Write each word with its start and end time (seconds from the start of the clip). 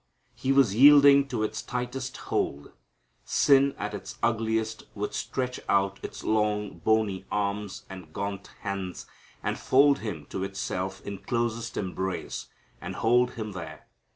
He 0.33 0.51
was 0.51 0.73
yielding 0.73 1.27
to 1.27 1.43
its 1.43 1.61
tightest 1.61 2.17
hold. 2.17 2.71
Sin 3.23 3.75
at 3.77 3.93
its 3.93 4.17
ugliest 4.23 4.85
would 4.95 5.13
stretch 5.13 5.59
out 5.69 5.99
its 6.03 6.23
long, 6.23 6.79
bony 6.79 7.25
arms 7.31 7.85
and 7.87 8.11
gaunt 8.11 8.47
hands, 8.61 9.05
and 9.43 9.59
fold 9.59 9.99
Him 9.99 10.25
to 10.31 10.43
itself 10.43 11.05
in 11.05 11.19
closest 11.19 11.77
embrace 11.77 12.47
and 12.81 12.95
hold 12.95 13.33
Him 13.35 13.51
there. 13.51 13.85